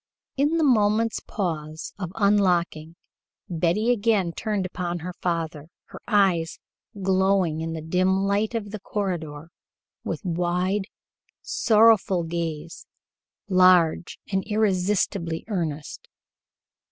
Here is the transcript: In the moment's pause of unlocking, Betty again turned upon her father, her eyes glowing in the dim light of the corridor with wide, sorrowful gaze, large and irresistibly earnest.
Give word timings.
In 0.35 0.57
the 0.57 0.63
moment's 0.63 1.19
pause 1.19 1.93
of 1.99 2.11
unlocking, 2.15 2.95
Betty 3.47 3.91
again 3.91 4.31
turned 4.31 4.65
upon 4.65 4.97
her 5.01 5.13
father, 5.13 5.67
her 5.89 5.99
eyes 6.07 6.57
glowing 7.03 7.61
in 7.61 7.73
the 7.73 7.83
dim 7.83 8.23
light 8.25 8.55
of 8.55 8.71
the 8.71 8.79
corridor 8.79 9.51
with 10.03 10.25
wide, 10.25 10.85
sorrowful 11.43 12.23
gaze, 12.23 12.87
large 13.47 14.17
and 14.31 14.43
irresistibly 14.47 15.43
earnest. 15.47 16.07